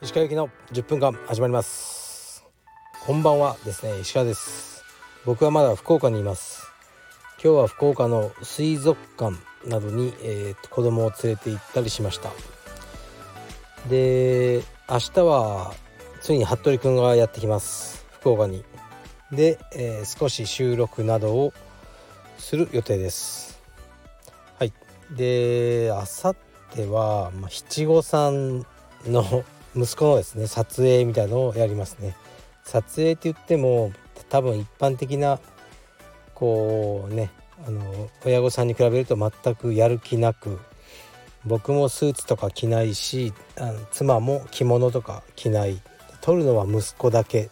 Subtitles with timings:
[0.00, 2.44] 石川行きの10分間始まります。
[3.04, 4.84] こんばんはですね石川です。
[5.24, 6.68] 僕はまだ福岡にいます。
[7.42, 9.36] 今日は福岡の水族館
[9.68, 12.30] などに、えー、子供を連れて行ったりしました。
[13.88, 15.74] で明日は
[16.20, 18.06] ついに服部くんがやってきます。
[18.20, 18.64] 福岡に。
[19.32, 21.52] で、えー、少し収録などを
[22.38, 23.51] する予定です。
[25.16, 26.36] であさっ
[26.74, 28.66] ては、まあ、七五三
[29.06, 32.16] の 息子のですね撮影みたいのをやりますね。
[32.64, 33.92] 撮影って言っても
[34.28, 35.40] 多分一般的な
[36.34, 37.30] こうね
[37.66, 40.58] あの親御さんに比べると全くやる気なく
[41.44, 45.80] 僕もスーツとか着ないしあの妻も着物とか着ない。
[46.20, 47.42] 撮るのは息子だけ。
[47.42, 47.48] っ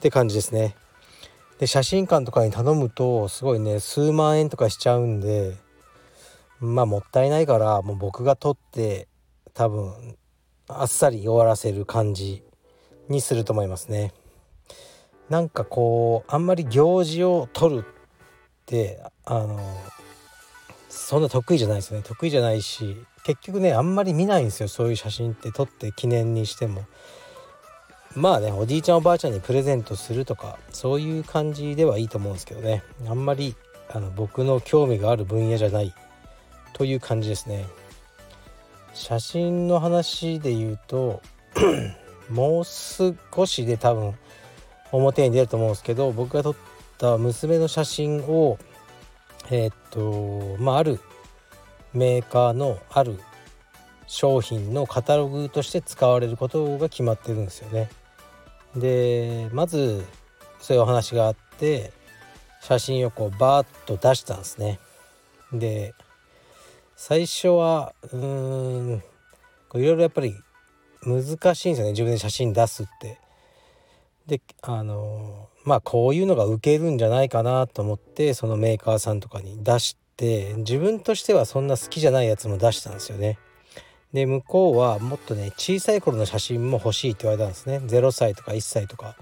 [0.00, 0.74] て感じですね。
[1.58, 5.56] で写真館とかに頼むとすごいね数万円とかしちゃうんで
[6.60, 9.08] まあもったいないからもう僕が撮って
[9.54, 10.16] 多分
[10.68, 12.44] あっさり終わらせる感じ
[13.08, 14.12] にすると思いますね。
[15.28, 17.84] なんかこうあんまり行事を取るっ
[18.66, 19.58] てあの
[20.88, 22.04] そんな得意じゃないですよね。
[22.06, 24.68] 得意じゃないし結局ねあんまり見ないんですよ。
[24.68, 26.84] そういう写真って撮って記念にしても。
[28.14, 32.82] まあねおじいちゃんおばあちゃんにプレゼントするとかそういう感じではいいと思うんですけどね。
[33.08, 33.56] あんまり
[33.88, 35.94] あの僕の興味がある分野じゃない
[36.72, 37.66] という感じですね
[38.94, 41.22] 写真の話で言うと
[42.30, 44.14] もう少しで多分
[44.92, 46.54] 表に出ると思うんですけど僕が撮っ
[46.98, 48.58] た娘の写真を
[49.50, 51.00] えー、っとまあある
[51.92, 53.18] メーカーのある
[54.06, 57.88] 商品のカタログとして使われることが決まってるんですよね。
[58.76, 60.04] でまず
[60.60, 61.92] そういうお話があって
[62.60, 64.78] 写真をこうバーッと出したんですね。
[65.52, 65.94] で
[67.02, 69.02] 最初はうーんい
[69.72, 70.36] ろいろやっぱり
[71.02, 73.18] 難しいんですよね自分で写真出すって。
[74.26, 83.38] であのまあこういうのが受けるんじゃないかなと思ってそのメーカーさんとかに出して自分としてはそんな好きじゃないやつも出したんですよね。
[84.12, 89.16] で向こうはもっとね小さい頃の写真も欲しいって言われたんですね0歳とか1歳とか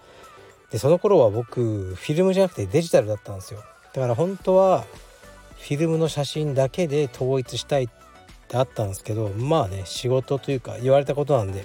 [0.73, 3.63] でその頃は僕フィルムじゃなくてデジタルだったんですよ
[3.93, 4.85] だから本当は
[5.59, 7.89] フィルムの写真だけで統一したいっ
[8.49, 11.65] てあったんですけどまあね仕事というか言われたことなんで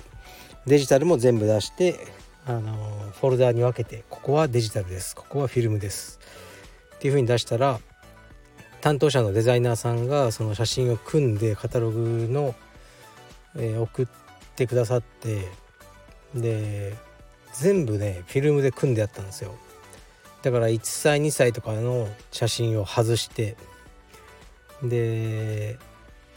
[0.66, 2.00] デジタルも全部出して
[2.46, 2.74] あの
[3.20, 6.20] フォルダーに分けてここはデジタルですここはフィルムです
[6.96, 7.80] っていう風に出したら
[8.82, 12.56] 担当者のデザイナーさんがその写真を組んでカタログの
[13.56, 14.08] えー、送っ
[14.56, 15.48] てくださって
[16.34, 16.96] で
[17.54, 19.56] 全部ねフィルムで組んであったんですよ。
[20.42, 23.56] だから1歳2歳とかの写真を外して
[24.84, 25.78] で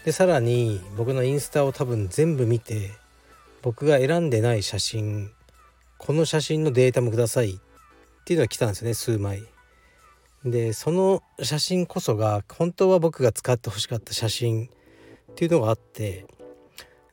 [0.05, 2.93] でさらに僕のインスタを多分全部見て
[3.63, 5.33] 僕が選んでない写真
[5.99, 7.59] この写真のデータもくださいっ
[8.25, 9.45] ていうのが来たんですよね数枚。
[10.45, 14.67] でその写真こそが本当は僕が使ってほしかった写真
[15.33, 16.27] っていうのがあって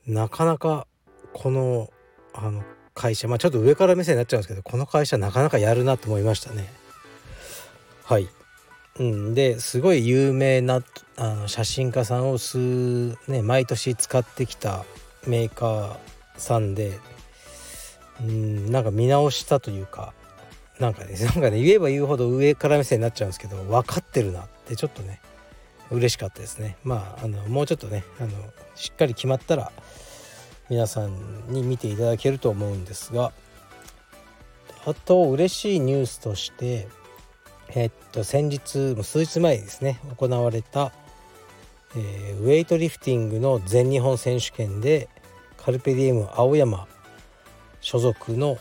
[0.06, 0.86] なかなか
[1.34, 1.90] この
[2.34, 2.64] あの
[2.94, 6.72] 会社まあちょっと上から目線になっちゃうんですけどこの会社なかなかやるなと思いましたね。
[8.04, 8.28] はい、
[9.00, 10.84] うん、ですごい有名な
[11.18, 14.86] あの写真家さんを数ね毎年使ってきた
[15.26, 15.98] メーカー
[16.38, 17.00] さんで
[18.22, 20.14] うんなんか見直したというか
[20.80, 25.22] なんかね なんかね言えば言うほど上から目線になっちゃうんですけど分かってるなってちょっとね
[25.90, 26.78] 嬉しかったですね。
[26.84, 28.30] まああのもうちょっとねあの
[28.76, 29.72] しっかり決まったら
[30.70, 33.32] 皆さんに見ていただけると思うんですが
[34.86, 36.88] あと嬉しいニュースとして
[37.70, 40.92] えっと先日数日前ですね行われた、
[41.96, 45.10] えー、ウェイトリフティングの全日本選手権で
[45.58, 46.88] カルペディエム青山
[47.82, 48.58] 所属の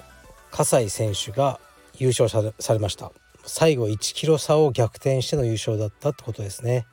[0.51, 1.61] 葛西選手が
[1.99, 3.13] 優勝されました。
[3.45, 6.87] 最後1キロ差を逆転しての優勝だったってことですね。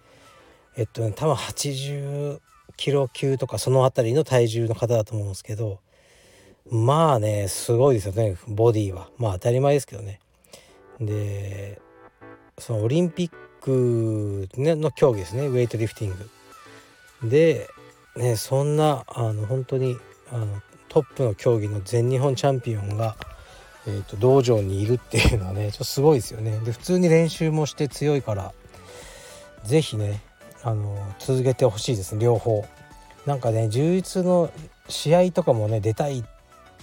[0.75, 2.39] えっとね多分80
[2.77, 5.79] キロ級とかその辺りの体重の方だと思うんですけど
[6.71, 9.09] まあねすごいですよねボディは。
[9.17, 10.19] まあ当たり前ですけどね。
[10.99, 11.81] で
[12.59, 16.17] そのオリンピックの競技ですねウェイトリフティン
[17.21, 17.29] グ。
[17.29, 17.69] で
[18.15, 19.97] ねそんなあの本当に
[20.31, 23.15] あのトップの競技の全日本チャンピオンが、
[23.87, 26.59] えーと、道場にいるっていうのはねちょっとすごいですよね。
[26.59, 28.53] で普通に練習もして強いから
[29.63, 30.21] 是非ね
[30.63, 32.65] あの続けてほしいですね両方。
[33.25, 34.51] なんかね充実の
[34.87, 36.29] 試合とかもね出たいって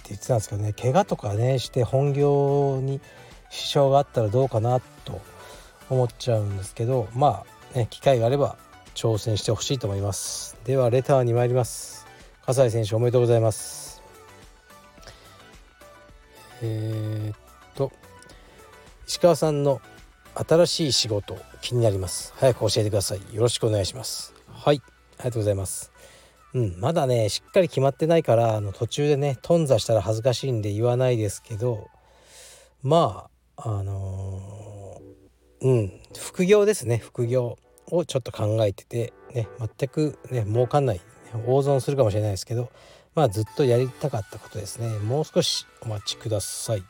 [0.09, 3.01] 言ってたんですけどね怪我とかねして本業に
[3.49, 4.85] 支障があったらどうかなと
[5.89, 7.43] 思っちゃうんですけどま
[7.73, 8.57] あね機会があれば
[8.95, 10.57] 挑戦してほしいと思います。
[10.65, 12.07] ではレターに参ります。
[12.45, 14.01] 葛西選手おめでとうございます。
[16.61, 17.37] えー、っ
[17.75, 17.91] と
[19.07, 19.81] 石川さんの
[20.33, 22.33] 新しい仕事気になります。
[22.37, 23.35] 早く教えてください。
[23.35, 24.33] よろしくお願いします。
[24.47, 24.81] はい
[25.17, 25.91] ありがとうございます。
[26.53, 31.89] うんまだねしっかり決まってないからあの途中でね頓挫したら恥ずかしいんで言わないですけど
[32.81, 34.56] まああのー、
[35.61, 35.91] うん。
[36.17, 36.97] 副業ですね。
[36.97, 37.57] 副業
[37.91, 41.01] をちょっと考えててね全くね儲かんない
[41.45, 42.69] 大損するかもしれないですけど
[43.15, 44.89] まあずっとやりたかったことですね。
[44.99, 46.83] もう少しお待ちください。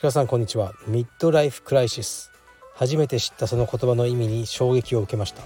[0.00, 0.72] 鹿さんこんにちは。
[0.86, 2.30] ミッドライフクライシス。
[2.74, 5.42] 初めて知ったその言葉の意味に衝撃を受けました。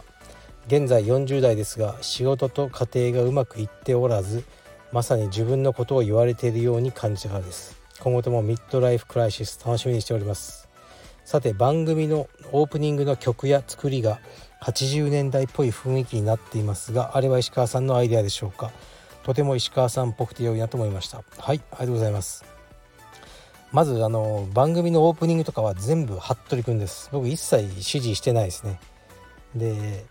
[0.67, 4.45] 現在40代ですが仕事と家庭がうまくいっておらず
[4.93, 7.81] まさに自分のことを言われているように感じたからです。
[8.01, 10.68] 今後ともミッドライフクライシス楽しみにしております。
[11.29, 14.19] さて番組のオープニングの曲や作りが
[14.63, 18.73] 80年代っぽい雰囲気になっていますがあれは石川さんのアイデアでしょうか？
[19.25, 21.23] とても石川さんっぽくて良いなと思いました。
[21.37, 22.47] はいありがとうございます。
[23.73, 27.11] まずあの番組のオープニングとかは全部服部くんです。
[27.13, 28.81] 僕一切指示してないですね。
[29.55, 30.07] で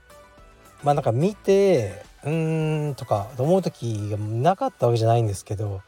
[0.84, 5.82] まあなんか見てうーんとか思う時がなかったわけじゃないんですけど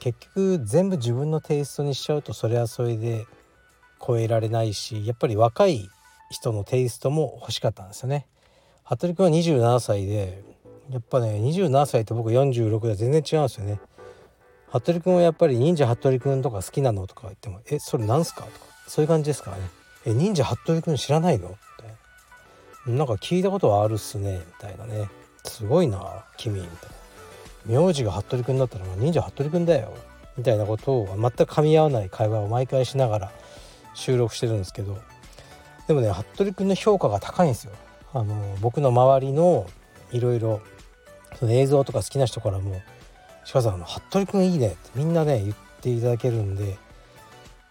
[0.00, 3.24] 結局全部自分のテイストにしちゃうとそれはそれで
[4.06, 5.88] 超えられないしやっぱり若い
[6.30, 8.26] 人のテイストも欲しかったんですよね。
[8.84, 10.42] 服部君は27歳で
[10.90, 13.80] やっぱね27歳と僕46で全然違うんですよね。
[14.70, 17.06] 服部君はやっぱり忍者服部君とか好きなの？
[17.06, 19.64] とか言っても「えそれなんすか?」とかそういう感じですからね
[20.06, 21.50] 「え忍者服部君知らないの?」っ
[22.84, 25.08] てなんか聞いたことはあるっすねみたいなね
[25.44, 26.90] すごいな君みたい
[27.72, 29.92] な名字が服部君だったら忍者服部君だよ
[30.36, 33.32] みたいなことを全く噛み合わない会話を毎回しながら
[33.96, 34.98] 収録してるんですけど
[35.88, 37.72] でもね服部君の評価が高いんですよ。
[38.12, 39.66] あの僕の周りの
[40.12, 40.60] いろいろ
[41.42, 42.80] 映像とか好きな人からも
[43.52, 46.78] 鹿さん服部君いいねってみんなね言っていただけるんで、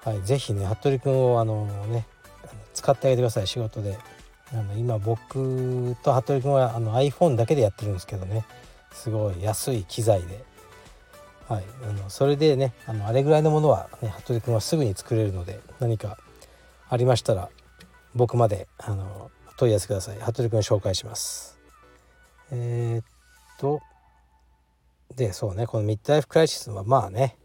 [0.03, 2.05] はい、ぜひね服部君をあのね
[2.73, 3.97] 使ってあげてください仕事で。
[4.53, 8.45] あの今僕と服部君はあの iPhone だけでやってるんですけどね。
[8.95, 10.43] すごい安い機材で、
[11.47, 16.17] はい、あのそれでねあのあれぐらいのものは、ね、服部君はすぐに作れるので何か
[16.89, 17.49] ありましたら
[18.15, 21.59] 僕まであの問い合わせください服部君紹介します
[22.51, 23.05] えー、っ
[23.59, 23.79] と
[25.15, 27.37] でそうねこのミッドライフクライシスはまあね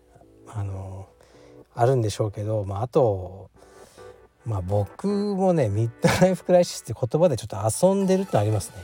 [0.48, 1.06] あの
[1.74, 3.50] あるんでしょうけど、まあ、あと
[4.46, 8.76] まあ僕もねミッドライフクライシスって言葉でちょっと遊んでるってありますね。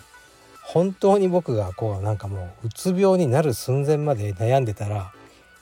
[0.67, 5.13] 本当に僕がこうなんかもううつ病になる寸前まで悩んでたら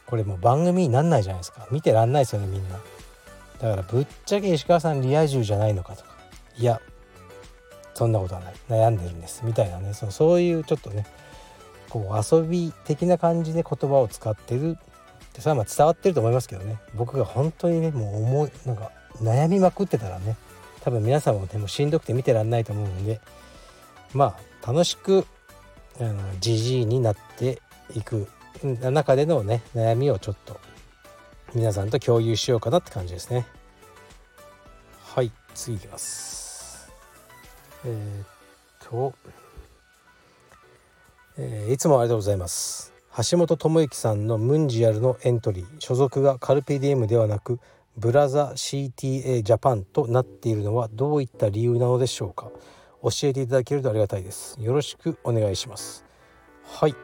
[0.06, 1.66] これもう番組になんないじゃないですか。
[1.70, 2.78] 見てらんないですよねみんな。
[3.60, 6.08] だからぶっちゃけ石川さんリア充じゃないのかとか。
[6.56, 6.80] いや
[7.92, 8.54] そんなことはない。
[8.68, 9.42] 悩んでるんです。
[9.44, 9.92] みたいなね。
[9.92, 11.06] そそういうちょっとね
[11.90, 14.70] こう遊び的な感じで言葉を使ってる。
[14.70, 14.76] っ
[15.34, 16.78] てそれはまあ伝わってると思いますけどね。
[16.94, 18.90] 僕が本当にねもう思いなんか
[19.20, 20.36] 悩みまくってたらね
[20.80, 23.20] 多分皆さんもでもしんどくて見てらんないと思うんで。
[24.14, 25.26] まあ楽しく
[26.40, 27.60] じじいになって
[27.94, 28.28] いく
[28.62, 30.58] 中でのね悩みをちょっと
[31.54, 33.46] 皆さんと共有しようかなって感じですね。
[35.02, 36.90] はい次いきます。
[37.84, 38.26] えー、っ
[38.88, 39.12] と
[41.36, 42.92] えー、いつもありがとうございます。
[43.30, 45.66] 橋本智之さんのムンジアルのエントリー。
[45.78, 47.60] 所属がカルペディエムではなく
[47.96, 52.50] ブラザ CTA ジャパンとなっているのはどういった理由なのでしょうか。
[53.04, 56.04] 教えていただけるとありがたいですよろしくお願いします
[56.66, 56.94] はい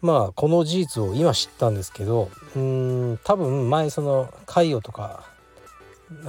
[0.00, 5.24] まあこの事実を今知ったんですけどうん多分前その海洋とか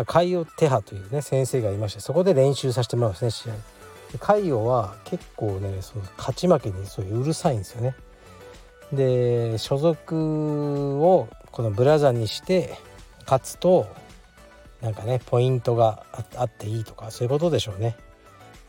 [0.06, 3.53] 海洋手派というね先生がいましてそこで練習させてもらうんですね試合
[4.20, 7.96] 海洋は結構ねその勝ち負けにそういううるさいんですよね。
[8.91, 12.75] で所属をこのブラザーにして
[13.25, 13.88] 勝つと
[14.82, 16.03] なんかねポイントが
[16.36, 17.96] あっていいとかそういうことでしょうね。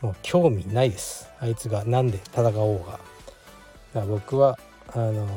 [0.01, 1.29] もう興味ないです。
[1.39, 4.05] あいつが何で戦おうが。
[4.05, 4.57] 僕は
[4.93, 5.27] あの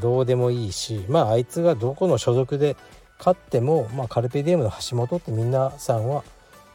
[0.00, 2.76] どうでもいいしまああいつがどこの所属で
[3.18, 6.24] 勝っても、まあ、カルペディエムの橋本って皆さんは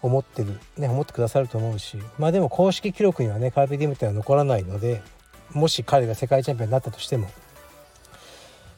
[0.01, 5.01] 思ってる、ね、思ってくださると思うしまあでも公式記録にはねカーペディエムっていうのは残らないので
[5.51, 7.29] もし彼が世界チャンピオンになったとしても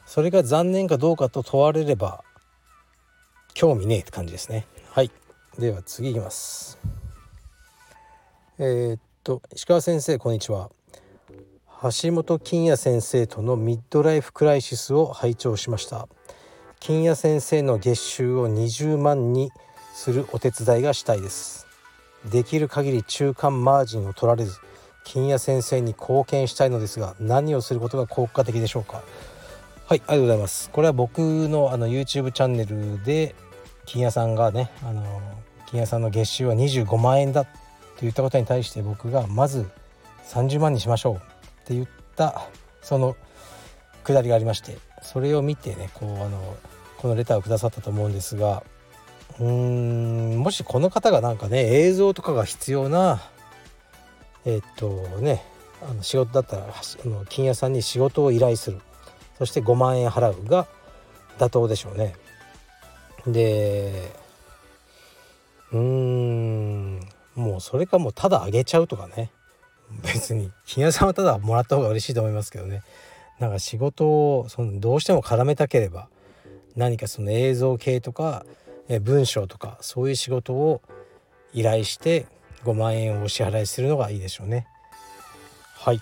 [0.05, 2.23] それが残念かどうかと問われれば
[3.53, 4.67] 興味ねえって感じですね。
[4.91, 5.09] はい。
[5.57, 6.77] では次いきます。
[8.57, 10.69] えー、っと石川先生こんにちは。
[12.01, 16.07] 橋本金也先生とのミッドライフクライシスを拝聴しました。
[16.79, 19.51] 金也先生の月収を20万に
[19.93, 21.67] するお手伝いがしたいです。
[22.31, 24.57] できる限り中間マージンを取られず
[25.03, 29.03] 金谷先生に貢献したいのですが何をすることが効果的でしょうか？
[29.85, 30.69] はいありがとうございます。
[30.69, 33.35] これは僕のあの YouTube チャンネルで
[33.85, 35.03] 金谷さんがねあの
[35.65, 37.47] 金谷さんの月収は25万円だっ
[37.95, 39.69] って言ったことに対して僕がまず
[40.27, 41.19] 30万にしましょうっ
[41.65, 42.41] て言った
[42.81, 43.15] その
[44.03, 46.57] くだりがありましてそれを見てねこうあの
[46.97, 48.63] このレターをくださったと思うんですが
[49.39, 53.21] うーんもしこの方がなんかね映像とかが必要な
[54.43, 54.89] えー、っと
[55.21, 55.43] ね
[55.81, 58.79] あの仕事だったらあの金谷さんに仕事を依頼する
[59.37, 60.67] そして5万円払うが
[61.37, 62.15] 妥当でしょうね。
[63.27, 64.11] で
[65.71, 66.99] うーん
[67.35, 69.31] もうそれかもうただあげちゃうとかね。
[70.03, 72.81] 別に金谷さんはただもらった方が嬉しいと思いますけどね。
[73.39, 76.07] なんか仕事をそのどうしても絡めたければ
[76.75, 78.45] 何かその映像系とか
[79.01, 80.81] 文章とかそういう仕事を
[81.53, 82.27] 依頼して
[82.63, 84.67] 5万円をお支払いするのがいいでしょうね。
[85.75, 86.01] はい。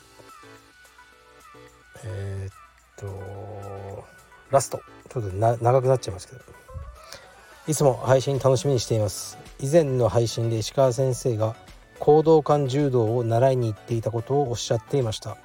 [2.05, 2.53] えー、っ
[2.97, 4.05] と
[4.51, 4.81] ラスト。
[5.09, 6.41] ちょっと長くなっちゃいますけど。
[7.67, 9.42] いつも配信楽しみにしています。
[9.63, 11.55] 以前の配信で石川先生が
[11.97, 15.37] 行動感柔道を習いに行っていたことをおっしゃっていました。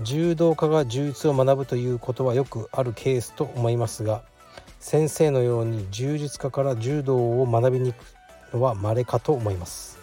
[0.00, 4.22] 柔道家が柔術を学ぶということはよくあるケースと思いますが
[4.78, 9.98] 先生のように柔術家から柔道を学びに行くのは稀かと思います。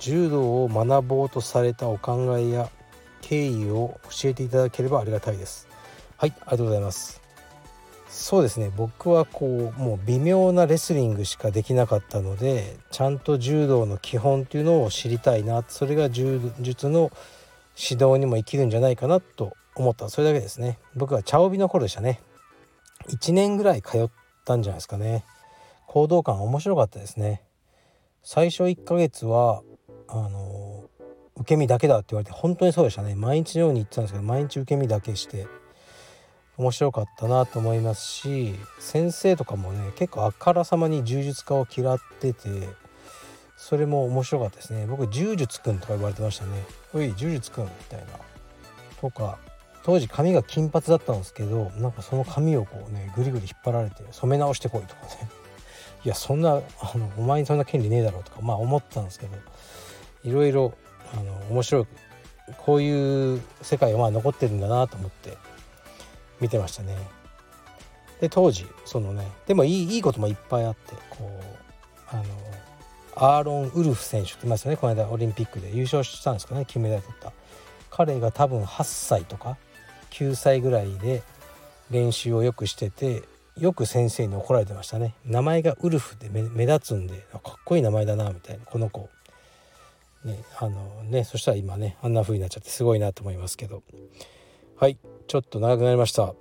[0.00, 2.68] 柔道を学ぼうとされたお考えや
[3.20, 5.68] 経緯を教えていただければありがたいです。
[6.16, 7.21] はいありがとうございます。
[8.12, 8.70] そうですね。
[8.76, 17.10] 僕はこうもう微妙なレスリングしかできなかったのでちゃんと柔道の基本っていうのを知りたいなそれが柔術の
[17.74, 20.10] 指導にも生きるんじゃないかなと思った。
[20.10, 20.78] それだけですね。
[20.94, 22.20] 僕は茶帯の頃でしたね。
[23.08, 24.10] 1年ぐらい通っ
[24.44, 25.24] たんじゃないですかね。
[25.86, 27.42] 行動感面白かったですね。
[28.22, 29.62] 最初1ヶ月は
[30.06, 30.84] あの
[31.36, 33.14] 受け身だけだって言われて本当にそうでしたね。
[33.14, 35.46] 毎日のように言ってたんですけど毎日受け身だけして。
[36.62, 42.68] 面白かったなと思いますし先生とかもね結構あからさまに柔術家を嫌ってて
[43.56, 44.86] それも面白かったですね。
[44.86, 48.06] 僕柔術くんとか言われてましたね「おい柔術くん」みたいな。
[49.00, 49.38] とか
[49.84, 55.28] 当時髪が金髪だったんですけどなんかその髪をこうねぐりぐり引っ張られて染め直してこいとかね。
[56.04, 59.36] いやそんなあのお前にそんな権利ねえだろうとかまあ思ったんですけど
[60.24, 60.74] いろいろ
[61.12, 61.86] あの面白い
[62.58, 65.36] こういう世界がまあ残ってるんだなと思って
[66.42, 66.96] 見てましたね。
[68.20, 72.24] で当時そのねでもいいいいこともいっぱいあってこうあの
[73.14, 74.76] アーロン・ウルフ選手って言いますよね。
[74.76, 75.70] この間オリンピックで。
[75.70, 76.64] 優勝したんですかね。
[76.66, 77.32] 金メダル取った。
[77.90, 79.56] 彼が多分8歳とか
[80.10, 81.22] 9歳ぐらいで
[81.90, 83.22] 練習をよくしてて
[83.58, 85.14] よく先生に怒られてましたね。
[85.24, 88.64] 名前がウルフで目立つんでかっこいい名前だなみたいな。
[88.64, 89.08] この子。
[90.24, 93.82] ねあのねそしたら今ねあんな風になっちゃってすごいなと思いますけど。
[94.82, 94.98] はい。
[95.28, 96.34] ちょっと長くなりました。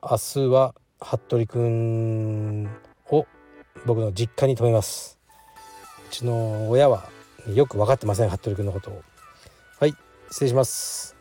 [0.00, 0.72] 明日は
[1.04, 2.70] 服部くん
[3.10, 3.26] を
[3.86, 5.18] 僕の実家に泊めます。
[6.08, 7.10] うちの親は
[7.52, 8.30] よく分かってません。
[8.30, 9.02] 服部くんのことを。
[9.80, 9.94] はい。
[10.30, 11.16] 失礼します。